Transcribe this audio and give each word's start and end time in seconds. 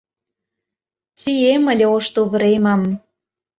Чием 1.19 1.63
ыле 1.73 1.85
ош 1.95 2.05
тувыремым 2.13 2.81